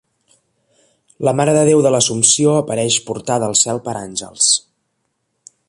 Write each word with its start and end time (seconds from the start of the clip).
La 1.27 1.33
marededéu 1.39 1.83
de 1.87 1.91
l'Assumpció 1.95 2.55
apareix 2.63 2.97
portada 3.11 3.51
al 3.51 3.55
cel 3.63 3.83
per 3.89 3.95
àngels. 4.01 4.49